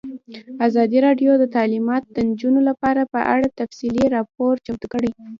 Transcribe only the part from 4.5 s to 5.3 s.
چمتو کړی.